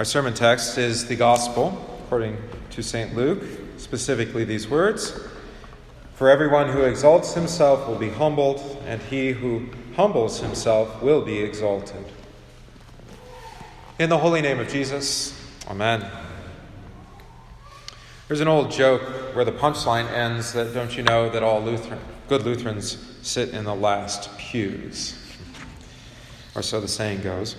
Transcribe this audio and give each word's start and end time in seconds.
Our 0.00 0.06
sermon 0.06 0.32
text 0.32 0.78
is 0.78 1.08
the 1.08 1.14
Gospel 1.14 1.78
according 2.06 2.38
to 2.70 2.82
St. 2.82 3.14
Luke, 3.14 3.42
specifically 3.76 4.44
these 4.44 4.66
words 4.66 5.12
For 6.14 6.30
everyone 6.30 6.70
who 6.70 6.80
exalts 6.84 7.34
himself 7.34 7.86
will 7.86 7.98
be 7.98 8.08
humbled, 8.08 8.82
and 8.86 9.02
he 9.02 9.32
who 9.32 9.66
humbles 9.96 10.40
himself 10.40 11.02
will 11.02 11.20
be 11.20 11.40
exalted. 11.40 12.02
In 13.98 14.08
the 14.08 14.16
holy 14.16 14.40
name 14.40 14.58
of 14.58 14.70
Jesus, 14.70 15.38
Amen. 15.68 16.10
There's 18.26 18.40
an 18.40 18.48
old 18.48 18.70
joke 18.70 19.02
where 19.34 19.44
the 19.44 19.52
punchline 19.52 20.10
ends 20.10 20.54
that 20.54 20.72
don't 20.72 20.96
you 20.96 21.02
know 21.02 21.28
that 21.28 21.42
all 21.42 21.60
Lutheran, 21.60 22.00
good 22.26 22.42
Lutherans 22.42 22.96
sit 23.20 23.50
in 23.50 23.64
the 23.64 23.74
last 23.74 24.34
pews? 24.38 25.14
Or 26.54 26.62
so 26.62 26.80
the 26.80 26.88
saying 26.88 27.20
goes. 27.20 27.54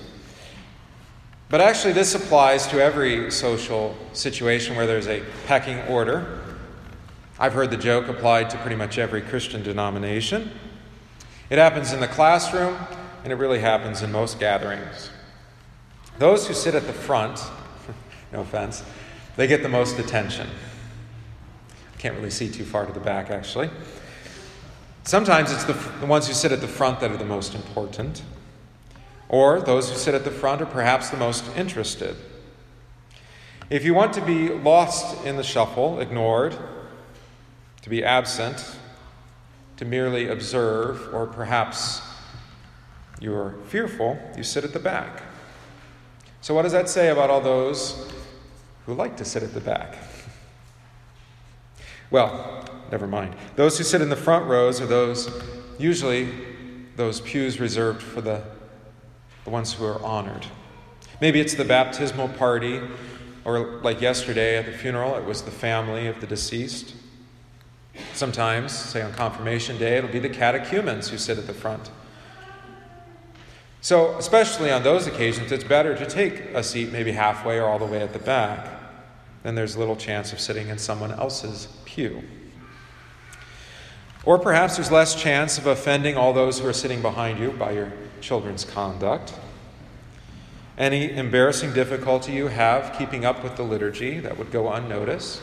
But 1.52 1.60
actually, 1.60 1.92
this 1.92 2.16
applies 2.16 2.66
to 2.68 2.82
every 2.82 3.30
social 3.30 3.94
situation 4.14 4.78
where 4.78 4.88
there's 4.88 5.10
a 5.10 5.22
pecking 5.48 5.80
order. 5.82 6.40
I've 7.38 7.52
heard 7.52 7.72
the 7.72 7.78
joke 7.78 8.08
applied 8.08 8.50
to 8.52 8.58
pretty 8.60 8.78
much 8.78 8.98
every 8.98 9.22
Christian 9.22 9.62
denomination. 9.62 10.50
It 11.50 11.58
happens 11.58 11.92
in 11.92 12.00
the 12.00 12.08
classroom, 12.08 12.78
and 13.26 13.34
it 13.34 13.36
really 13.36 13.60
happens 13.60 14.02
in 14.02 14.14
most 14.14 14.40
gatherings. 14.40 15.10
Those 16.20 16.48
who 16.48 16.54
sit 16.54 16.74
at 16.74 16.88
the 16.88 16.94
front, 16.94 17.42
no 18.32 18.40
offense, 18.42 18.82
they 19.36 19.46
get 19.46 19.62
the 19.62 19.68
most 19.68 20.00
attention. 20.00 20.48
I 21.94 21.98
can't 21.98 22.16
really 22.16 22.32
see 22.32 22.50
too 22.50 22.64
far 22.64 22.86
to 22.86 22.94
the 22.94 23.02
back, 23.02 23.30
actually. 23.30 23.70
Sometimes 25.04 25.52
it's 25.52 25.66
the, 25.66 25.74
the 26.00 26.06
ones 26.06 26.28
who 26.28 26.34
sit 26.34 26.54
at 26.54 26.62
the 26.62 26.68
front 26.70 27.02
that 27.02 27.12
are 27.12 27.18
the 27.18 27.26
most 27.26 27.56
important 27.56 28.24
or 29.32 29.62
those 29.62 29.90
who 29.90 29.96
sit 29.96 30.14
at 30.14 30.26
the 30.26 30.30
front 30.30 30.62
are 30.62 30.66
perhaps 30.66 31.10
the 31.10 31.16
most 31.16 31.46
interested. 31.56 32.18
If 33.70 33.86
you 33.86 33.94
want 33.94 34.12
to 34.16 34.22
be 34.22 34.50
lost 34.50 35.26
in 35.26 35.38
the 35.38 35.44
shuffle, 35.44 36.02
ignored, 36.02 36.58
to 37.82 37.90
be 37.90 38.04
absent, 38.04 38.78
to 39.78 39.86
merely 39.86 40.28
observe, 40.28 41.14
or 41.14 41.28
perhaps 41.28 42.02
you're 43.22 43.56
fearful, 43.70 44.20
you 44.36 44.44
sit 44.44 44.66
at 44.66 44.74
the 44.74 44.80
back. 44.80 45.24
So, 46.42 46.54
what 46.54 46.64
does 46.64 46.74
that 46.74 46.90
say 46.90 47.08
about 47.08 47.30
all 47.30 47.40
those 47.40 48.12
who 48.86 48.94
like 48.94 49.16
to 49.16 49.26
sit 49.26 49.44
at 49.44 49.54
the 49.54 49.62
back? 49.62 49.98
Well, 52.12 52.66
never 52.92 53.08
mind. 53.08 53.38
Those 53.56 53.78
who 53.78 53.86
sit 53.86 54.02
in 54.02 54.10
the 54.10 54.18
front 54.18 54.46
rows 54.46 54.82
are 54.82 54.86
those, 54.86 55.32
usually, 55.80 56.30
those 56.98 57.22
pews 57.22 57.58
reserved 57.58 58.04
for 58.04 58.20
the 58.20 58.44
the 59.52 59.54
ones 59.54 59.74
who 59.74 59.84
are 59.84 60.02
honored. 60.02 60.46
Maybe 61.20 61.42
it's 61.42 61.56
the 61.56 61.66
baptismal 61.66 62.30
party, 62.30 62.80
or 63.44 63.82
like 63.82 64.00
yesterday 64.00 64.58
at 64.58 64.66
the 64.66 64.72
funeral, 64.72 65.16
it 65.18 65.26
was 65.26 65.42
the 65.42 65.52
family 65.52 66.08
of 66.08 66.22
the 66.22 66.28
deceased. 66.28 66.96
Sometimes, 68.14 68.72
say 68.72 69.02
on 69.02 69.12
confirmation 69.12 69.78
day, 69.78 69.98
it'll 69.98 70.10
be 70.10 70.20
the 70.20 70.30
catechumens 70.30 71.10
who 71.10 71.18
sit 71.18 71.38
at 71.38 71.48
the 71.48 71.54
front. 71.54 71.92
So, 73.82 74.18
especially 74.18 74.72
on 74.72 74.84
those 74.84 75.06
occasions, 75.06 75.52
it's 75.52 75.66
better 75.66 75.98
to 75.98 76.06
take 76.06 76.40
a 76.54 76.64
seat 76.64 76.94
maybe 76.94 77.12
halfway 77.12 77.60
or 77.60 77.66
all 77.66 77.80
the 77.80 77.86
way 77.86 78.02
at 78.02 78.14
the 78.14 78.20
back. 78.20 78.70
Then 79.44 79.56
there's 79.56 79.76
little 79.76 79.98
chance 79.98 80.32
of 80.32 80.40
sitting 80.40 80.70
in 80.70 80.78
someone 80.78 81.12
else's 81.12 81.68
pew. 81.84 82.24
Or 84.24 84.38
perhaps 84.38 84.76
there's 84.76 84.92
less 84.92 85.16
chance 85.16 85.58
of 85.58 85.66
offending 85.66 86.16
all 86.16 86.34
those 86.34 86.60
who 86.60 86.68
are 86.68 86.74
sitting 86.74 87.02
behind 87.02 87.40
you 87.40 87.52
by 87.52 87.72
your 87.72 87.92
children's 88.22 88.64
conduct. 88.64 89.34
Any 90.78 91.12
embarrassing 91.12 91.74
difficulty 91.74 92.34
you 92.34 92.48
have 92.48 92.98
keeping 92.98 93.26
up 93.26 93.44
with 93.44 93.56
the 93.56 93.64
liturgy 93.64 94.20
that 94.20 94.38
would 94.38 94.52
go 94.52 94.72
unnoticed. 94.72 95.42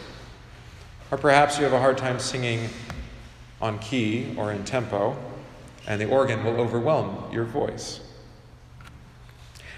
Or 1.10 1.18
perhaps 1.18 1.58
you 1.58 1.64
have 1.64 1.72
a 1.72 1.80
hard 1.80 1.98
time 1.98 2.18
singing 2.18 2.68
on 3.60 3.78
key 3.78 4.34
or 4.36 4.52
in 4.52 4.64
tempo, 4.64 5.16
and 5.86 6.00
the 6.00 6.08
organ 6.08 6.44
will 6.44 6.60
overwhelm 6.60 7.32
your 7.32 7.44
voice. 7.44 8.00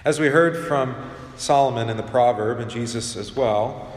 As 0.04 0.18
we 0.20 0.28
heard 0.28 0.66
from 0.66 0.94
Solomon 1.36 1.88
in 1.88 1.96
the 1.96 2.02
proverb, 2.02 2.58
and 2.58 2.70
Jesus 2.70 3.16
as 3.16 3.34
well, 3.34 3.92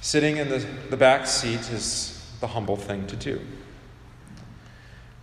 sitting 0.00 0.36
in 0.36 0.48
the, 0.48 0.58
the 0.90 0.96
back 0.96 1.26
seat 1.26 1.70
is 1.70 2.30
the 2.40 2.48
humble 2.48 2.76
thing 2.76 3.06
to 3.06 3.16
do. 3.16 3.40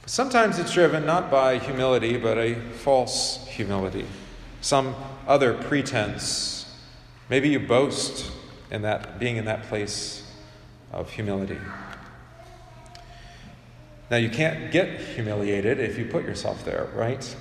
Sometimes 0.09 0.57
it's 0.57 0.73
driven 0.73 1.05
not 1.05 1.29
by 1.29 1.59
humility, 1.59 2.17
but 2.17 2.35
a 2.39 2.55
false 2.55 3.45
humility, 3.45 4.07
some 4.59 4.95
other 5.27 5.53
pretense. 5.53 6.65
Maybe 7.29 7.49
you 7.49 7.59
boast 7.59 8.31
in 8.71 8.81
that 8.81 9.19
being 9.19 9.37
in 9.37 9.45
that 9.45 9.65
place 9.65 10.23
of 10.91 11.11
humility. 11.11 11.59
Now 14.09 14.17
you 14.17 14.31
can't 14.31 14.71
get 14.71 14.99
humiliated 14.99 15.79
if 15.79 15.99
you 15.99 16.05
put 16.05 16.23
yourself 16.23 16.65
there, 16.65 16.87
right? 16.95 17.35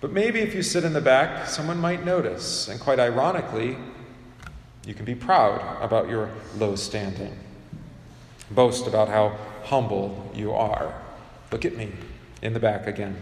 But 0.00 0.12
maybe 0.12 0.38
if 0.38 0.54
you 0.54 0.62
sit 0.62 0.84
in 0.84 0.92
the 0.92 1.00
back, 1.00 1.48
someone 1.48 1.80
might 1.80 2.04
notice, 2.04 2.68
and 2.68 2.78
quite 2.78 3.00
ironically, 3.00 3.76
you 4.86 4.94
can 4.94 5.04
be 5.04 5.16
proud 5.16 5.82
about 5.82 6.08
your 6.08 6.30
low 6.56 6.76
standing. 6.76 7.36
Boast 8.52 8.86
about 8.86 9.08
how 9.08 9.36
humble 9.64 10.30
you 10.32 10.52
are. 10.52 11.02
Look 11.52 11.64
at 11.64 11.76
me 11.76 11.92
in 12.42 12.52
the 12.52 12.60
back 12.60 12.86
again. 12.86 13.20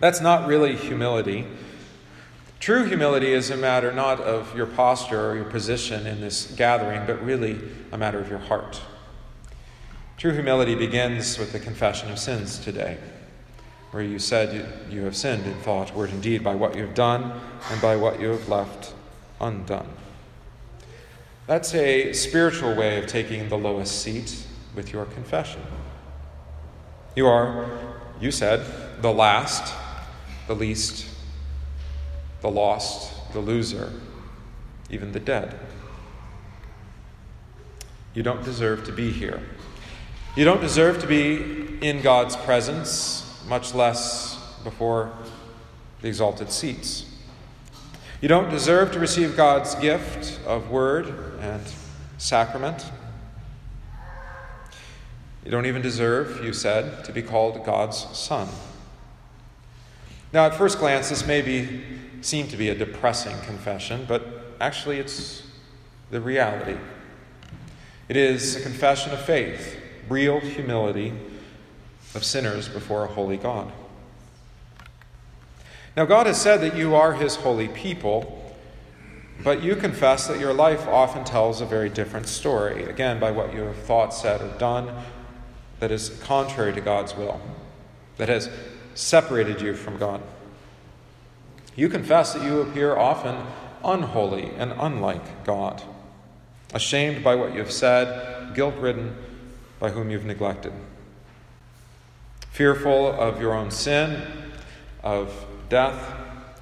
That's 0.00 0.20
not 0.20 0.46
really 0.46 0.76
humility. 0.76 1.46
True 2.60 2.84
humility 2.84 3.32
is 3.32 3.50
a 3.50 3.56
matter 3.56 3.92
not 3.92 4.20
of 4.20 4.54
your 4.56 4.66
posture 4.66 5.30
or 5.30 5.36
your 5.36 5.44
position 5.44 6.06
in 6.06 6.20
this 6.20 6.52
gathering, 6.56 7.06
but 7.06 7.22
really 7.24 7.58
a 7.92 7.98
matter 7.98 8.18
of 8.18 8.28
your 8.28 8.38
heart. 8.38 8.80
True 10.16 10.32
humility 10.32 10.74
begins 10.74 11.38
with 11.38 11.52
the 11.52 11.60
confession 11.60 12.10
of 12.10 12.18
sins 12.18 12.58
today, 12.58 12.98
where 13.90 14.02
you 14.02 14.18
said 14.18 14.66
you 14.90 15.02
have 15.02 15.16
sinned 15.16 15.46
in 15.46 15.54
thought, 15.60 15.94
word, 15.94 16.10
and 16.10 16.22
deed 16.22 16.42
by 16.42 16.54
what 16.54 16.74
you 16.74 16.82
have 16.82 16.94
done 16.94 17.38
and 17.70 17.80
by 17.80 17.96
what 17.96 18.20
you 18.20 18.28
have 18.28 18.48
left 18.48 18.94
undone. 19.40 19.88
That's 21.46 21.74
a 21.74 22.12
spiritual 22.12 22.74
way 22.74 22.98
of 22.98 23.06
taking 23.06 23.48
the 23.48 23.58
lowest 23.58 24.02
seat 24.02 24.44
with 24.74 24.92
your 24.92 25.04
confession. 25.04 25.62
You 27.16 27.26
are, 27.26 27.66
you 28.20 28.30
said, 28.30 28.64
the 29.00 29.10
last, 29.10 29.74
the 30.46 30.54
least, 30.54 31.08
the 32.42 32.50
lost, 32.50 33.32
the 33.32 33.40
loser, 33.40 33.90
even 34.90 35.12
the 35.12 35.20
dead. 35.20 35.58
You 38.12 38.22
don't 38.22 38.44
deserve 38.44 38.84
to 38.84 38.92
be 38.92 39.10
here. 39.10 39.40
You 40.36 40.44
don't 40.44 40.60
deserve 40.60 41.00
to 41.00 41.06
be 41.06 41.78
in 41.80 42.02
God's 42.02 42.36
presence, 42.36 43.42
much 43.48 43.74
less 43.74 44.38
before 44.62 45.10
the 46.02 46.08
exalted 46.08 46.52
seats. 46.52 47.06
You 48.20 48.28
don't 48.28 48.50
deserve 48.50 48.92
to 48.92 48.98
receive 48.98 49.36
God's 49.36 49.74
gift 49.76 50.38
of 50.46 50.70
word 50.70 51.38
and 51.40 51.62
sacrament. 52.18 52.84
You 55.46 55.52
don't 55.52 55.66
even 55.66 55.80
deserve, 55.80 56.44
you 56.44 56.52
said, 56.52 57.04
to 57.04 57.12
be 57.12 57.22
called 57.22 57.64
God's 57.64 57.98
son. 58.18 58.48
Now, 60.32 60.44
at 60.44 60.54
first 60.56 60.80
glance, 60.80 61.08
this 61.08 61.24
may 61.24 61.40
be, 61.40 61.84
seem 62.20 62.48
to 62.48 62.56
be 62.56 62.68
a 62.68 62.74
depressing 62.74 63.38
confession, 63.42 64.06
but 64.08 64.26
actually, 64.60 64.98
it's 64.98 65.44
the 66.10 66.20
reality. 66.20 66.76
It 68.08 68.16
is 68.16 68.56
a 68.56 68.60
confession 68.60 69.12
of 69.12 69.24
faith, 69.24 69.80
real 70.08 70.40
humility 70.40 71.12
of 72.16 72.24
sinners 72.24 72.68
before 72.68 73.04
a 73.04 73.08
holy 73.08 73.36
God. 73.36 73.70
Now, 75.96 76.06
God 76.06 76.26
has 76.26 76.42
said 76.42 76.60
that 76.62 76.76
you 76.76 76.96
are 76.96 77.12
His 77.12 77.36
holy 77.36 77.68
people, 77.68 78.52
but 79.44 79.62
you 79.62 79.76
confess 79.76 80.26
that 80.26 80.40
your 80.40 80.52
life 80.52 80.88
often 80.88 81.22
tells 81.22 81.60
a 81.60 81.66
very 81.66 81.88
different 81.88 82.26
story, 82.26 82.82
again, 82.82 83.20
by 83.20 83.30
what 83.30 83.54
you 83.54 83.60
have 83.60 83.76
thought, 83.76 84.12
said, 84.12 84.40
or 84.40 84.48
done 84.58 84.92
that 85.80 85.90
is 85.90 86.10
contrary 86.22 86.72
to 86.72 86.80
God's 86.80 87.14
will, 87.14 87.40
that 88.16 88.28
has 88.28 88.50
separated 88.94 89.60
you 89.60 89.74
from 89.74 89.98
God. 89.98 90.22
You 91.74 91.88
confess 91.88 92.32
that 92.32 92.42
you 92.42 92.60
appear 92.60 92.96
often 92.96 93.46
unholy 93.84 94.50
and 94.56 94.72
unlike 94.78 95.44
God, 95.44 95.82
ashamed 96.72 97.22
by 97.22 97.34
what 97.34 97.52
you 97.52 97.58
have 97.58 97.72
said, 97.72 98.54
guilt 98.54 98.74
ridden 98.76 99.16
by 99.78 99.90
whom 99.90 100.10
you've 100.10 100.24
neglected, 100.24 100.72
fearful 102.50 103.12
of 103.12 103.40
your 103.40 103.52
own 103.52 103.70
sin, 103.70 104.22
of 105.02 105.46
death, 105.68 106.14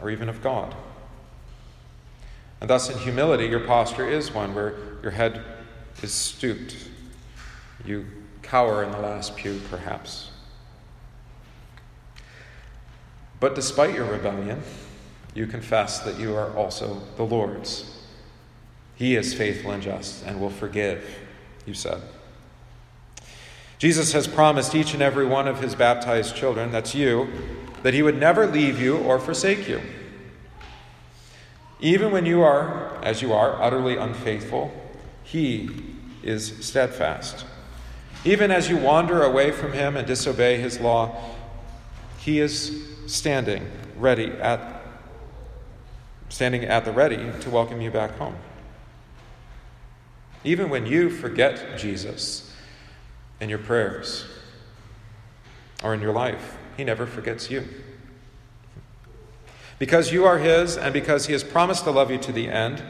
or 0.03 0.11
even 0.11 0.29
of 0.29 0.43
God. 0.43 0.75
And 2.61 2.69
thus, 2.69 2.91
in 2.91 2.99
humility, 2.99 3.47
your 3.47 3.61
posture 3.61 4.09
is 4.09 4.33
one 4.33 4.55
where 4.55 4.75
your 5.03 5.13
head 5.13 5.45
is 6.03 6.13
stooped. 6.13 6.77
You 7.85 8.07
cower 8.45 8.85
in 8.85 8.93
the 8.93 9.01
last 9.01 9.37
pew, 9.37 9.61
perhaps. 9.71 10.31
But 13.41 13.55
despite 13.55 13.95
your 13.95 14.07
rebellion, 14.07 14.63
you 15.35 15.47
confess 15.47 16.01
that 16.01 16.19
you 16.19 16.35
are 16.35 16.57
also 16.57 17.03
the 17.17 17.25
Lord's. 17.25 17.91
He 18.95 19.17
is 19.17 19.35
faithful 19.35 19.73
and 19.73 19.83
just 19.83 20.25
and 20.25 20.41
will 20.41 20.51
forgive, 20.51 21.19
you 21.67 21.75
said. 21.75 22.01
Jesus 23.79 24.13
has 24.13 24.29
promised 24.29 24.75
each 24.75 24.95
and 24.95 25.03
every 25.03 25.27
one 25.27 25.49
of 25.49 25.61
his 25.61 25.75
baptized 25.75 26.37
children, 26.37 26.71
that's 26.71 26.95
you, 26.95 27.29
that 27.83 27.93
he 27.93 28.03
would 28.03 28.19
never 28.19 28.47
leave 28.47 28.81
you 28.81 28.97
or 28.99 29.19
forsake 29.19 29.69
you. 29.69 29.81
Even 31.81 32.13
when 32.13 32.25
you 32.25 32.43
are, 32.43 32.99
as 33.03 33.21
you 33.21 33.33
are, 33.33 33.61
utterly 33.61 33.97
unfaithful, 33.97 34.73
he 35.23 35.69
is 36.23 36.65
steadfast. 36.65 37.45
Even 38.25 38.51
as 38.51 38.69
you 38.69 38.77
wander 38.77 39.23
away 39.23 39.51
from 39.51 39.73
him 39.73 39.97
and 39.97 40.07
disobey 40.07 40.59
his 40.59 40.81
law, 40.81 41.15
he 42.19 42.41
is 42.41 42.87
standing 43.07 43.71
ready 43.97 44.33
at 44.33 44.83
standing 46.31 46.65
at 46.65 46.85
the 46.85 46.91
ready 46.91 47.31
to 47.41 47.51
welcome 47.51 47.81
you 47.81 47.91
back 47.91 48.17
home. 48.17 48.35
Even 50.43 50.69
when 50.69 50.85
you 50.85 51.09
forget 51.09 51.79
Jesus 51.79 52.53
in 53.41 53.49
your 53.49 53.59
prayers 53.59 54.25
or 55.83 55.95
in 55.95 56.01
your 56.01 56.13
life, 56.13 56.57
he 56.77 56.83
never 56.83 57.07
forgets 57.07 57.51
you. 57.51 57.67
Because 59.79 60.13
you 60.13 60.25
are 60.25 60.39
his 60.39 60.77
and 60.77 60.93
because 60.93 61.27
he 61.27 61.33
has 61.33 61.45
promised 61.45 61.85
to 61.85 61.91
love 61.91 62.11
you 62.11 62.19
to 62.19 62.33
the 62.33 62.49
end, 62.49 62.83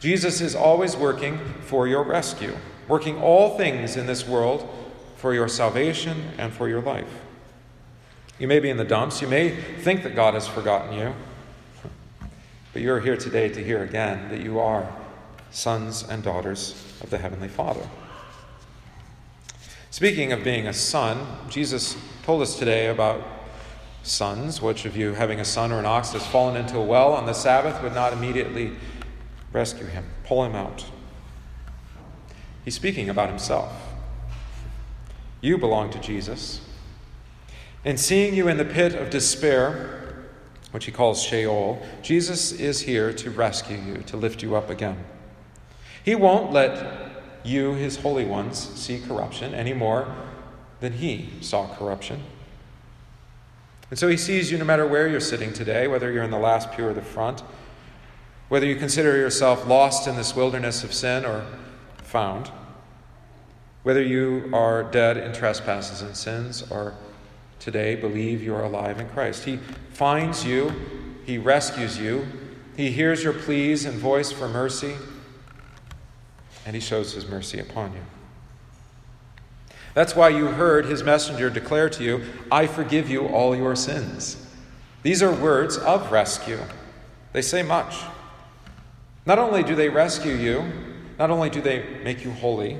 Jesus 0.00 0.40
is 0.40 0.54
always 0.54 0.96
working 0.96 1.38
for 1.62 1.88
your 1.88 2.02
rescue, 2.02 2.54
working 2.88 3.20
all 3.20 3.56
things 3.56 3.96
in 3.96 4.06
this 4.06 4.26
world 4.26 4.68
for 5.16 5.34
your 5.34 5.48
salvation 5.48 6.30
and 6.38 6.52
for 6.52 6.68
your 6.68 6.80
life. 6.80 7.22
You 8.38 8.48
may 8.48 8.60
be 8.60 8.68
in 8.68 8.76
the 8.76 8.84
dumps. 8.84 9.22
You 9.22 9.28
may 9.28 9.50
think 9.50 10.02
that 10.02 10.14
God 10.14 10.34
has 10.34 10.46
forgotten 10.46 10.92
you. 10.96 11.14
But 12.72 12.82
you're 12.82 13.00
here 13.00 13.16
today 13.16 13.48
to 13.48 13.64
hear 13.64 13.82
again 13.82 14.28
that 14.28 14.40
you 14.40 14.60
are 14.60 14.86
sons 15.50 16.04
and 16.06 16.22
daughters 16.22 16.74
of 17.00 17.08
the 17.08 17.16
Heavenly 17.16 17.48
Father. 17.48 17.88
Speaking 19.90 20.32
of 20.32 20.44
being 20.44 20.66
a 20.66 20.74
son, 20.74 21.26
Jesus 21.48 21.96
told 22.22 22.42
us 22.42 22.58
today 22.58 22.88
about 22.88 23.26
sons. 24.02 24.60
Which 24.60 24.84
of 24.84 24.94
you, 24.94 25.14
having 25.14 25.40
a 25.40 25.44
son 25.44 25.72
or 25.72 25.78
an 25.78 25.86
ox 25.86 26.10
that's 26.10 26.26
fallen 26.26 26.56
into 26.56 26.76
a 26.76 26.84
well 26.84 27.14
on 27.14 27.24
the 27.24 27.32
Sabbath, 27.32 27.82
would 27.82 27.94
not 27.94 28.12
immediately 28.12 28.76
rescue 29.54 29.86
him, 29.86 30.04
pull 30.24 30.44
him 30.44 30.54
out? 30.54 30.84
He's 32.66 32.74
speaking 32.74 33.08
about 33.08 33.28
himself. 33.28 33.72
You 35.40 35.56
belong 35.56 35.90
to 35.90 36.00
Jesus. 36.00 36.60
And 37.84 37.98
seeing 37.98 38.34
you 38.34 38.48
in 38.48 38.56
the 38.56 38.64
pit 38.64 38.92
of 38.96 39.08
despair, 39.08 40.26
which 40.72 40.86
he 40.86 40.90
calls 40.90 41.22
Sheol, 41.22 41.80
Jesus 42.02 42.50
is 42.50 42.80
here 42.80 43.12
to 43.12 43.30
rescue 43.30 43.76
you, 43.76 44.02
to 44.08 44.16
lift 44.16 44.42
you 44.42 44.56
up 44.56 44.68
again. 44.68 45.04
He 46.02 46.16
won't 46.16 46.52
let 46.52 47.12
you, 47.44 47.74
his 47.74 47.98
holy 47.98 48.24
ones, 48.24 48.58
see 48.74 48.98
corruption 48.98 49.54
any 49.54 49.72
more 49.72 50.12
than 50.80 50.94
he 50.94 51.28
saw 51.40 51.72
corruption. 51.72 52.20
And 53.90 53.98
so 53.98 54.08
he 54.08 54.16
sees 54.16 54.50
you 54.50 54.58
no 54.58 54.64
matter 54.64 54.88
where 54.88 55.06
you're 55.06 55.20
sitting 55.20 55.52
today, 55.52 55.86
whether 55.86 56.10
you're 56.10 56.24
in 56.24 56.32
the 56.32 56.38
last 56.38 56.72
pew 56.72 56.88
or 56.88 56.92
the 56.92 57.00
front, 57.00 57.44
whether 58.48 58.66
you 58.66 58.74
consider 58.74 59.16
yourself 59.16 59.68
lost 59.68 60.08
in 60.08 60.16
this 60.16 60.34
wilderness 60.34 60.82
of 60.82 60.92
sin 60.92 61.24
or 61.24 61.46
found, 62.16 62.50
whether 63.82 64.02
you 64.02 64.48
are 64.54 64.82
dead 64.84 65.18
in 65.18 65.34
trespasses 65.34 66.00
and 66.00 66.16
sins 66.16 66.62
or 66.70 66.94
today 67.58 67.94
believe 67.94 68.42
you 68.42 68.54
are 68.54 68.64
alive 68.64 68.98
in 68.98 69.06
Christ. 69.10 69.44
He 69.44 69.58
finds 69.90 70.42
you, 70.42 70.72
He 71.26 71.36
rescues 71.36 71.98
you, 71.98 72.26
He 72.74 72.90
hears 72.90 73.22
your 73.22 73.34
pleas 73.34 73.84
and 73.84 73.98
voice 73.98 74.32
for 74.32 74.48
mercy, 74.48 74.94
and 76.64 76.74
He 76.74 76.80
shows 76.80 77.12
His 77.12 77.28
mercy 77.28 77.60
upon 77.60 77.92
you. 77.92 78.00
That's 79.92 80.16
why 80.16 80.30
you 80.30 80.46
heard 80.46 80.86
His 80.86 81.02
messenger 81.02 81.50
declare 81.50 81.90
to 81.90 82.02
you, 82.02 82.24
I 82.50 82.66
forgive 82.66 83.10
you 83.10 83.26
all 83.26 83.54
your 83.54 83.76
sins. 83.76 84.42
These 85.02 85.22
are 85.22 85.34
words 85.34 85.76
of 85.76 86.10
rescue. 86.10 86.60
They 87.34 87.42
say 87.42 87.62
much. 87.62 87.94
Not 89.26 89.38
only 89.38 89.62
do 89.62 89.74
they 89.74 89.90
rescue 89.90 90.32
you, 90.32 90.85
not 91.18 91.30
only 91.30 91.50
do 91.50 91.60
they 91.60 91.84
make 92.02 92.24
you 92.24 92.32
holy, 92.32 92.78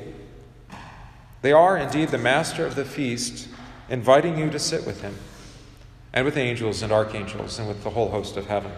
they 1.43 1.53
are 1.53 1.77
indeed 1.77 2.09
the 2.09 2.19
master 2.19 2.67
of 2.67 2.75
the 2.75 2.85
feast 2.85 3.49
inviting 3.89 4.39
you 4.39 4.51
to 4.51 4.59
sit 4.59 4.87
with 4.87 5.03
him 5.03 5.17
and 6.13 6.25
with 6.25 6.37
angels 6.37 6.83
and 6.83 6.93
archangels 6.93 7.59
and 7.59 7.69
with 7.69 7.85
the 7.85 7.91
whole 7.91 8.11
host 8.11 8.37
of 8.37 8.47
heaven. 8.47 8.73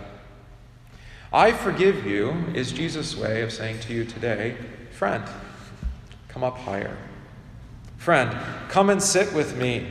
I 1.33 1.53
forgive 1.53 2.07
you 2.07 2.45
is 2.55 2.73
Jesus' 2.73 3.17
way 3.17 3.43
of 3.43 3.53
saying 3.53 3.81
to 3.81 3.93
you 3.93 4.05
today, 4.05 4.57
friend, 4.91 5.25
come 6.29 6.43
up 6.43 6.59
higher. 6.59 6.97
Friend, 7.99 8.37
come 8.69 8.91
and 8.91 9.03
sit 9.03 9.33
with 9.35 9.57
me 9.57 9.91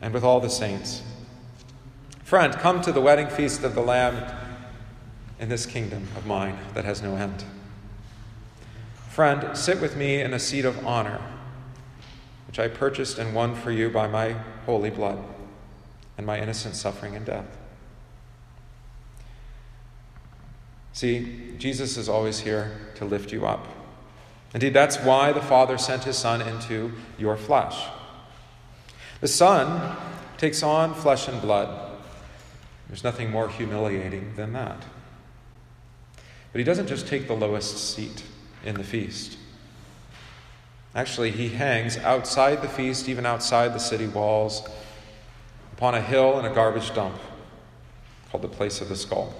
and 0.00 0.12
with 0.12 0.24
all 0.24 0.40
the 0.40 0.50
saints. 0.50 1.02
Friend, 2.24 2.52
come 2.54 2.80
to 2.80 2.92
the 2.92 3.00
wedding 3.00 3.28
feast 3.28 3.62
of 3.62 3.74
the 3.74 3.82
Lamb 3.82 4.16
in 5.38 5.48
this 5.48 5.66
kingdom 5.66 6.08
of 6.16 6.26
mine 6.26 6.58
that 6.74 6.84
has 6.84 7.02
no 7.02 7.14
end. 7.16 7.44
Friend, 9.12 9.54
sit 9.54 9.78
with 9.78 9.94
me 9.94 10.22
in 10.22 10.32
a 10.32 10.38
seat 10.38 10.64
of 10.64 10.86
honor 10.86 11.20
which 12.46 12.58
I 12.58 12.68
purchased 12.68 13.18
and 13.18 13.34
won 13.34 13.54
for 13.54 13.70
you 13.70 13.90
by 13.90 14.06
my 14.06 14.32
holy 14.64 14.88
blood 14.88 15.22
and 16.16 16.26
my 16.26 16.40
innocent 16.40 16.74
suffering 16.76 17.14
and 17.14 17.26
death. 17.26 17.58
See, 20.94 21.52
Jesus 21.58 21.98
is 21.98 22.08
always 22.08 22.40
here 22.40 22.78
to 22.94 23.04
lift 23.04 23.32
you 23.32 23.44
up. 23.44 23.66
Indeed, 24.54 24.72
that's 24.72 24.96
why 24.96 25.32
the 25.32 25.42
Father 25.42 25.76
sent 25.76 26.04
his 26.04 26.16
Son 26.16 26.40
into 26.40 26.92
your 27.18 27.36
flesh. 27.36 27.84
The 29.20 29.28
Son 29.28 29.94
takes 30.38 30.62
on 30.62 30.94
flesh 30.94 31.28
and 31.28 31.38
blood. 31.42 31.98
There's 32.88 33.04
nothing 33.04 33.30
more 33.30 33.50
humiliating 33.50 34.36
than 34.36 34.54
that. 34.54 34.82
But 36.52 36.60
he 36.60 36.64
doesn't 36.64 36.86
just 36.86 37.06
take 37.06 37.28
the 37.28 37.34
lowest 37.36 37.94
seat 37.94 38.22
in 38.64 38.74
the 38.76 38.84
feast. 38.84 39.38
Actually, 40.94 41.30
he 41.30 41.48
hangs 41.48 41.96
outside 41.98 42.60
the 42.60 42.68
feast, 42.68 43.08
even 43.08 43.24
outside 43.24 43.72
the 43.72 43.78
city 43.78 44.06
walls, 44.06 44.68
upon 45.72 45.94
a 45.94 46.02
hill 46.02 46.38
in 46.38 46.44
a 46.44 46.54
garbage 46.54 46.94
dump 46.94 47.18
called 48.30 48.42
the 48.42 48.48
place 48.48 48.80
of 48.80 48.88
the 48.88 48.96
skull. 48.96 49.34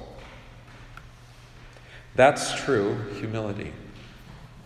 That's 2.15 2.55
true 2.63 2.97
humility. 3.19 3.73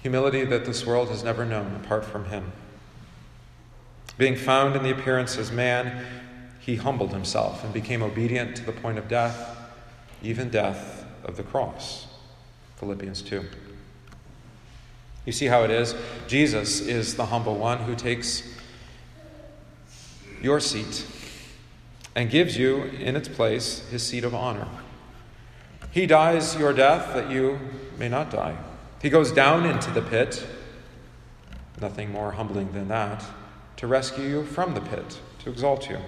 Humility 0.03 0.45
that 0.45 0.65
this 0.65 0.87
world 0.87 1.09
has 1.09 1.25
never 1.25 1.45
known 1.45 1.75
apart 1.77 2.05
from 2.05 2.27
him. 2.27 2.53
Being 4.19 4.37
found 4.37 4.77
in 4.77 4.83
the 4.83 4.91
appearance 4.91 5.37
as 5.37 5.53
man, 5.53 6.07
he 6.61 6.77
humbled 6.77 7.13
himself 7.13 7.63
and 7.63 7.73
became 7.73 8.03
obedient 8.03 8.57
to 8.57 8.65
the 8.65 8.73
point 8.73 8.99
of 8.99 9.09
death, 9.09 9.57
even 10.23 10.51
death 10.51 11.05
of 11.25 11.37
the 11.37 11.43
cross. 11.43 12.07
Philippians 12.77 13.23
2. 13.23 13.45
You 15.26 15.33
see 15.33 15.47
how 15.47 15.64
it 15.64 15.71
is? 15.71 15.95
Jesus 16.28 16.80
is 16.80 17.16
the 17.16 17.26
humble 17.26 17.56
one 17.56 17.78
who 17.78 17.95
takes 17.95 18.42
your 20.40 20.61
seat 20.61 21.04
and 22.14 22.30
gives 22.30 22.56
you 22.56 22.85
in 22.85 23.16
its 23.16 23.28
place 23.28 23.87
his 23.90 24.06
seat 24.06 24.25
of 24.25 24.35
honor. 24.35 24.68
He 25.90 26.06
dies 26.06 26.56
your 26.56 26.73
death 26.73 27.12
that 27.14 27.30
you 27.30 27.59
may 27.99 28.09
not 28.09 28.30
die. 28.30 28.56
He 29.02 29.11
goes 29.11 29.33
down 29.33 29.66
into 29.66 29.90
the 29.90 30.02
pit, 30.02 30.47
nothing 31.80 32.11
more 32.11 32.33
humbling 32.33 32.73
than 32.73 32.88
that, 32.88 33.25
to 33.76 33.87
rescue 33.87 34.25
you 34.25 34.45
from 34.45 34.75
the 34.75 34.80
pit, 34.80 35.21
to 35.40 35.50
exalt 35.50 35.90
you. 35.90 35.99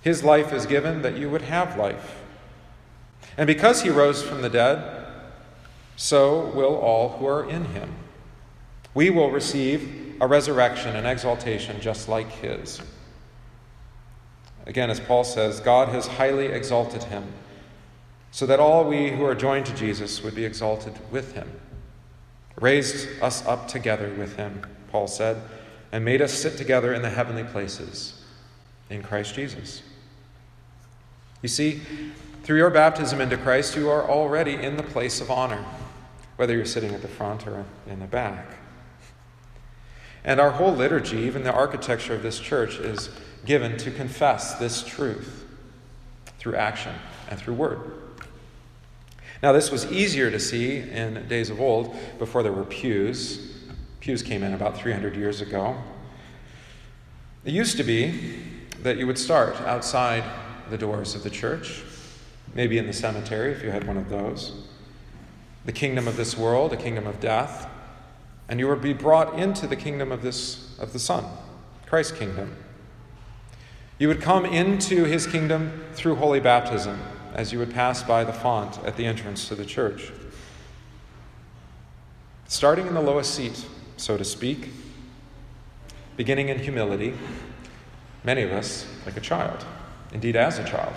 His 0.00 0.24
life 0.24 0.52
is 0.52 0.66
given 0.66 1.02
that 1.02 1.16
you 1.16 1.30
would 1.30 1.42
have 1.42 1.76
life. 1.76 2.20
And 3.36 3.46
because 3.46 3.82
he 3.82 3.90
rose 3.90 4.22
from 4.22 4.42
the 4.42 4.48
dead, 4.48 5.01
so 5.96 6.50
will 6.54 6.76
all 6.76 7.10
who 7.10 7.26
are 7.26 7.48
in 7.48 7.66
him. 7.66 7.94
We 8.94 9.10
will 9.10 9.30
receive 9.30 10.16
a 10.20 10.26
resurrection 10.26 10.94
and 10.94 11.06
exaltation 11.06 11.80
just 11.80 12.08
like 12.08 12.30
his. 12.30 12.80
Again, 14.66 14.90
as 14.90 15.00
Paul 15.00 15.24
says, 15.24 15.60
God 15.60 15.88
has 15.88 16.06
highly 16.06 16.46
exalted 16.46 17.04
him, 17.04 17.32
so 18.30 18.46
that 18.46 18.60
all 18.60 18.84
we 18.84 19.10
who 19.10 19.24
are 19.24 19.34
joined 19.34 19.66
to 19.66 19.74
Jesus 19.74 20.22
would 20.22 20.34
be 20.34 20.44
exalted 20.44 20.94
with 21.10 21.34
him. 21.34 21.50
Raised 22.60 23.08
us 23.20 23.44
up 23.46 23.66
together 23.66 24.14
with 24.16 24.36
him, 24.36 24.64
Paul 24.90 25.08
said, 25.08 25.42
and 25.90 26.04
made 26.04 26.22
us 26.22 26.32
sit 26.32 26.56
together 26.56 26.94
in 26.94 27.02
the 27.02 27.10
heavenly 27.10 27.44
places 27.44 28.22
in 28.88 29.02
Christ 29.02 29.34
Jesus. 29.34 29.82
You 31.42 31.48
see, 31.48 31.80
through 32.44 32.58
your 32.58 32.70
baptism 32.70 33.20
into 33.20 33.36
Christ, 33.36 33.74
you 33.74 33.90
are 33.90 34.08
already 34.08 34.54
in 34.54 34.76
the 34.76 34.82
place 34.82 35.20
of 35.20 35.30
honor 35.30 35.64
whether 36.42 36.56
you're 36.56 36.64
sitting 36.64 36.92
at 36.92 37.00
the 37.02 37.06
front 37.06 37.46
or 37.46 37.64
in 37.86 38.00
the 38.00 38.06
back. 38.06 38.56
And 40.24 40.40
our 40.40 40.50
whole 40.50 40.74
liturgy, 40.74 41.18
even 41.18 41.44
the 41.44 41.52
architecture 41.52 42.16
of 42.16 42.24
this 42.24 42.40
church, 42.40 42.80
is 42.80 43.10
given 43.46 43.76
to 43.76 43.92
confess 43.92 44.54
this 44.54 44.82
truth 44.82 45.44
through 46.40 46.56
action 46.56 46.96
and 47.30 47.38
through 47.38 47.54
word. 47.54 47.92
Now, 49.40 49.52
this 49.52 49.70
was 49.70 49.92
easier 49.92 50.32
to 50.32 50.40
see 50.40 50.78
in 50.78 51.28
days 51.28 51.48
of 51.48 51.60
old 51.60 51.94
before 52.18 52.42
there 52.42 52.50
were 52.50 52.64
pews. 52.64 53.54
Pews 54.00 54.24
came 54.24 54.42
in 54.42 54.52
about 54.52 54.76
300 54.76 55.14
years 55.14 55.42
ago. 55.42 55.80
It 57.44 57.52
used 57.52 57.76
to 57.76 57.84
be 57.84 58.40
that 58.82 58.96
you 58.96 59.06
would 59.06 59.16
start 59.16 59.54
outside 59.60 60.24
the 60.70 60.76
doors 60.76 61.14
of 61.14 61.22
the 61.22 61.30
church, 61.30 61.84
maybe 62.52 62.78
in 62.78 62.88
the 62.88 62.92
cemetery 62.92 63.52
if 63.52 63.62
you 63.62 63.70
had 63.70 63.86
one 63.86 63.96
of 63.96 64.08
those, 64.08 64.71
the 65.64 65.72
kingdom 65.72 66.08
of 66.08 66.16
this 66.16 66.36
world, 66.36 66.72
a 66.72 66.76
kingdom 66.76 67.06
of 67.06 67.20
death, 67.20 67.68
and 68.48 68.58
you 68.58 68.68
would 68.68 68.82
be 68.82 68.92
brought 68.92 69.38
into 69.38 69.66
the 69.66 69.76
kingdom 69.76 70.10
of 70.12 70.22
this 70.22 70.78
of 70.78 70.92
the 70.92 70.98
Son, 70.98 71.24
Christ's 71.86 72.18
kingdom. 72.18 72.56
You 73.98 74.08
would 74.08 74.20
come 74.20 74.44
into 74.44 75.04
his 75.04 75.26
kingdom 75.26 75.84
through 75.94 76.16
holy 76.16 76.40
baptism 76.40 77.00
as 77.34 77.52
you 77.52 77.58
would 77.58 77.72
pass 77.72 78.02
by 78.02 78.24
the 78.24 78.32
font 78.32 78.78
at 78.84 78.96
the 78.96 79.06
entrance 79.06 79.48
to 79.48 79.54
the 79.54 79.64
church. 79.64 80.12
Starting 82.48 82.86
in 82.86 82.94
the 82.94 83.00
lowest 83.00 83.34
seat, 83.34 83.64
so 83.96 84.16
to 84.16 84.24
speak, 84.24 84.70
beginning 86.16 86.48
in 86.48 86.58
humility, 86.58 87.14
many 88.24 88.42
of 88.42 88.52
us 88.52 88.86
like 89.06 89.16
a 89.16 89.20
child, 89.20 89.64
indeed, 90.12 90.36
as 90.36 90.58
a 90.58 90.64
child. 90.64 90.94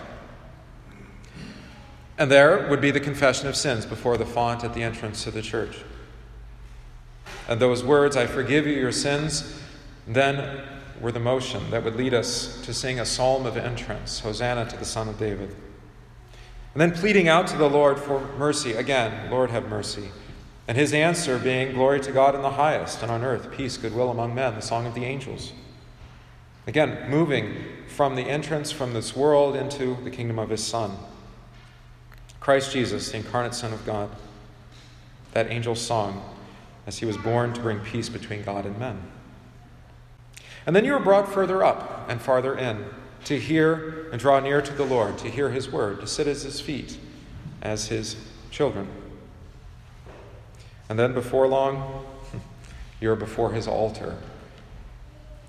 And 2.18 2.32
there 2.32 2.68
would 2.70 2.82
be 2.82 2.92
the 2.92 3.00
confession 3.00 3.48
of 3.48 3.56
sins 3.56 3.86
before 3.86 4.18
the 4.18 4.26
font 4.26 4.64
at 4.64 4.74
the 4.74 4.84
entrance 4.84 5.24
to 5.26 5.32
the 5.32 5.42
church. 5.42 5.84
And 7.48 7.60
those 7.60 7.84
words, 7.84 8.16
I 8.16 8.26
forgive 8.26 8.66
you 8.66 8.74
your 8.74 8.92
sins, 8.92 9.60
then 10.08 10.64
were 11.02 11.12
the 11.12 11.20
motion 11.20 11.70
that 11.72 11.84
would 11.84 11.96
lead 11.96 12.14
us 12.14 12.62
to 12.62 12.74
sing 12.74 13.00
a 13.00 13.06
psalm 13.06 13.46
of 13.46 13.58
entrance 13.58 14.22
Hosanna 14.22 14.66
to 14.70 14.78
the 14.78 14.86
Son 14.86 15.10
of 15.10 15.20
David. 15.20 15.54
And 16.74 16.82
then 16.82 16.92
pleading 16.92 17.28
out 17.28 17.48
to 17.48 17.58
the 17.58 17.70
Lord 17.70 18.00
for 18.00 18.22
mercy 18.38 18.74
again, 18.74 19.30
Lord, 19.30 19.50
have 19.50 19.70
mercy. 19.70 20.10
And 20.68 20.78
his 20.78 20.94
answer 20.94 21.38
being, 21.38 21.74
Glory 21.74 22.00
to 22.02 22.12
God 22.12 22.34
in 22.34 22.42
the 22.42 22.52
highest, 22.52 23.02
and 23.02 23.12
on 23.12 23.24
earth, 23.24 23.52
peace, 23.52 23.78
goodwill 23.78 24.10
among 24.10 24.34
men, 24.34 24.56
the 24.56 24.62
song 24.62 24.86
of 24.86 24.96
the 24.96 25.06
angels. 25.06 25.54
Again, 26.66 27.10
moving 27.10 27.56
from 27.88 28.16
the 28.16 28.24
entrance 28.24 28.72
from 28.72 28.94
this 28.94 29.16
world 29.16 29.56
into 29.56 29.98
the 30.04 30.10
kingdom 30.10 30.40
of 30.40 30.50
his 30.50 30.66
Son. 30.66 30.98
Christ 32.46 32.72
Jesus, 32.72 33.10
the 33.10 33.18
incarnate 33.18 33.56
Son 33.56 33.74
of 33.74 33.84
God. 33.88 34.08
That 35.32 35.48
angel's 35.48 35.82
song 35.82 36.24
as 36.86 37.00
he 37.00 37.06
was 37.08 37.18
born 37.18 37.54
to 37.54 37.60
bring 37.60 37.80
peace 37.80 38.08
between 38.08 38.44
God 38.44 38.68
and 38.68 38.78
men. 38.78 39.02
And 40.68 40.76
then 40.76 40.86
you 40.86 40.94
are 40.94 41.00
brought 41.00 41.34
further 41.34 41.64
up 41.64 42.06
and 42.08 42.22
farther 42.22 42.56
in 42.56 42.86
to 43.24 43.40
hear 43.40 44.10
and 44.12 44.22
draw 44.22 44.40
near 44.40 44.62
to 44.62 44.74
the 44.74 44.86
Lord, 44.86 45.18
to 45.18 45.28
hear 45.28 45.50
his 45.50 45.72
word, 45.72 46.02
to 46.02 46.06
sit 46.06 46.28
at 46.28 46.38
his 46.38 46.62
feet 46.62 47.00
as 47.64 47.88
his 47.88 48.16
children. 48.52 48.90
And 50.88 51.00
then 51.00 51.16
before 51.16 51.48
long, 51.48 52.06
you're 53.02 53.16
before 53.16 53.54
his 53.54 53.68
altar. 53.68 54.20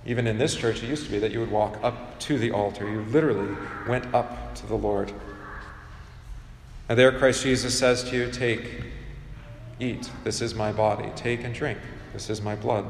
Even 0.06 0.26
in 0.26 0.38
this 0.38 0.54
church, 0.54 0.82
it 0.82 0.86
used 0.86 1.04
to 1.04 1.12
be 1.12 1.18
that 1.18 1.30
you 1.30 1.40
would 1.40 1.50
walk 1.50 1.78
up 1.82 2.18
to 2.20 2.38
the 2.38 2.52
altar. 2.52 2.88
You 2.88 3.02
literally 3.02 3.54
went 3.86 4.14
up 4.14 4.54
to 4.54 4.66
the 4.66 4.76
Lord. 4.76 5.12
And 6.88 6.98
there, 6.98 7.12
Christ 7.18 7.42
Jesus 7.42 7.78
says 7.78 8.04
to 8.04 8.16
you, 8.16 8.30
Take, 8.30 8.84
eat, 9.80 10.10
this 10.24 10.40
is 10.40 10.54
my 10.54 10.72
body. 10.72 11.10
Take 11.16 11.44
and 11.44 11.54
drink, 11.54 11.78
this 12.12 12.30
is 12.30 12.40
my 12.40 12.54
blood. 12.54 12.86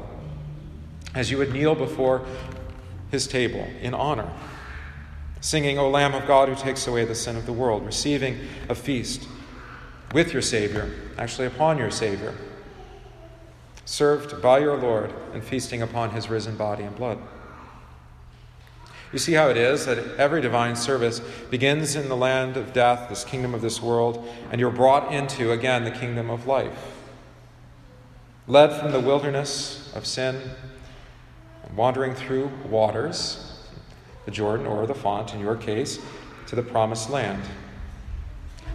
As 1.15 1.31
you 1.31 1.37
would 1.37 1.51
kneel 1.51 1.73
before 1.73 2.25
his 3.09 3.27
table 3.27 3.67
in 3.81 3.93
honor 3.93 4.31
singing, 5.41 5.77
O 5.77 5.89
Lamb 5.89 6.13
of 6.13 6.27
God 6.27 6.49
who 6.49 6.55
takes 6.55 6.87
away 6.87 7.05
the 7.05 7.15
sin 7.15 7.35
of 7.35 7.45
the 7.45 7.53
world, 7.53 7.85
receiving 7.85 8.39
a 8.69 8.75
feast 8.75 9.27
with 10.13 10.33
your 10.33 10.41
Savior, 10.41 10.91
actually 11.17 11.47
upon 11.47 11.77
your 11.77 11.91
Savior, 11.91 12.33
served 13.85 14.41
by 14.41 14.59
your 14.59 14.77
Lord, 14.77 15.13
and 15.33 15.43
feasting 15.43 15.81
upon 15.81 16.11
his 16.11 16.29
risen 16.29 16.57
body 16.57 16.83
and 16.83 16.95
blood. 16.95 17.19
You 19.13 19.19
see 19.19 19.33
how 19.33 19.49
it 19.49 19.57
is 19.57 19.85
that 19.85 19.99
every 20.17 20.41
divine 20.41 20.75
service 20.75 21.21
begins 21.49 21.95
in 21.95 22.09
the 22.09 22.17
land 22.17 22.57
of 22.57 22.73
death, 22.73 23.07
this 23.07 23.23
kingdom 23.23 23.53
of 23.53 23.61
this 23.61 23.81
world, 23.81 24.27
and 24.51 24.59
you're 24.59 24.69
brought 24.69 25.13
into, 25.13 25.51
again, 25.51 25.85
the 25.85 25.91
kingdom 25.91 26.29
of 26.29 26.45
life. 26.45 26.95
Led 28.47 28.77
from 28.79 28.91
the 28.91 28.99
wilderness 28.99 29.91
of 29.95 30.05
sin, 30.05 30.41
wandering 31.75 32.15
through 32.15 32.51
waters, 32.69 33.59
the 34.25 34.31
Jordan 34.31 34.65
or 34.65 34.85
the 34.85 34.95
font 34.95 35.33
in 35.33 35.39
your 35.39 35.55
case, 35.55 35.99
to 36.47 36.55
the 36.55 36.63
promised 36.63 37.09
land. 37.09 37.43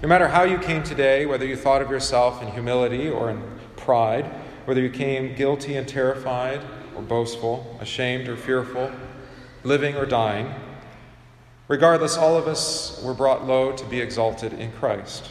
No 0.03 0.09
matter 0.09 0.29
how 0.29 0.45
you 0.45 0.59
came 0.59 0.83
today, 0.83 1.27
whether 1.27 1.47
you 1.47 1.57
thought 1.57 1.83
of 1.83 1.91
yourself 1.91 2.43
in 2.43 2.49
humility 2.49 3.09
or 3.09 3.31
in 3.31 3.43
pride, 3.77 4.25
whether 4.65 4.81
you 4.81 4.91
came 4.91 5.35
guilty 5.35 5.77
and 5.77 5.87
terrified 5.87 6.61
or 6.97 7.03
boastful, 7.03 7.77
ashamed 7.81 8.29
or 8.29 8.37
fearful, 8.37 8.91
living 9.64 9.97
or 9.97 10.07
dying, 10.07 10.52
regardless, 11.69 12.16
all 12.16 12.37
of 12.37 12.47
us 12.47 13.00
were 13.02 13.14
brought 13.14 13.47
low 13.47 13.73
to 13.73 13.85
be 13.87 14.00
exalted 14.00 14.52
in 14.52 14.73
Christ, 14.73 15.31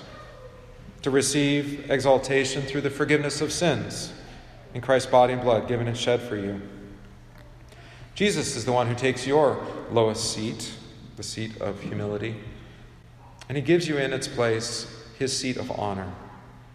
to 1.02 1.12
receive 1.12 1.90
exaltation 1.92 2.62
through 2.62 2.82
the 2.82 2.90
forgiveness 2.90 3.42
of 3.42 3.52
sins 3.52 4.14
in 4.74 4.82
Christ's 4.82 5.12
body 5.12 5.34
and 5.34 5.42
blood 5.42 5.68
given 5.68 5.88
and 5.88 5.98
shed 5.98 6.22
for 6.22 6.38
you. 6.38 6.62
Jesus 8.16 8.56
is 8.56 8.66
the 8.66 8.72
one 8.72 8.88
who 8.88 8.96
takes 8.96 9.26
your 9.26 9.66
lowest 9.92 10.34
seat, 10.34 10.74
the 11.18 11.24
seat 11.24 11.60
of 11.62 11.82
humility, 11.82 12.36
and 13.50 13.58
he 13.58 13.62
gives 13.62 13.88
you 13.88 13.98
in 13.98 14.14
its 14.14 14.28
place 14.28 14.88
his 15.18 15.38
seat 15.38 15.58
of 15.58 15.72
honor, 15.72 16.12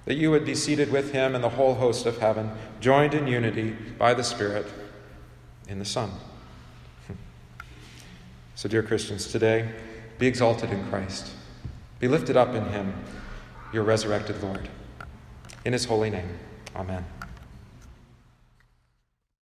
that 0.04 0.14
you 0.14 0.30
would 0.30 0.44
be 0.44 0.54
seated 0.54 0.92
with 0.92 1.12
him 1.12 1.34
and 1.34 1.42
the 1.42 1.50
whole 1.50 1.74
host 1.74 2.06
of 2.06 2.18
heaven, 2.18 2.50
joined 2.80 3.14
in 3.14 3.26
unity 3.26 3.70
by 3.98 4.14
the 4.14 4.22
Spirit 4.22 4.66
in 5.68 5.78
the 5.78 5.84
Son. 5.84 6.10
So, 8.56 8.70
dear 8.70 8.82
Christians, 8.82 9.30
today, 9.30 9.68
be 10.18 10.26
exalted 10.26 10.70
in 10.70 10.82
Christ. 10.88 11.30
Be 12.00 12.08
lifted 12.08 12.38
up 12.38 12.54
in 12.54 12.64
him, 12.70 12.94
your 13.70 13.82
resurrected 13.82 14.42
Lord. 14.42 14.70
In 15.66 15.74
his 15.74 15.84
holy 15.84 16.08
name, 16.08 16.38
amen. 16.74 17.04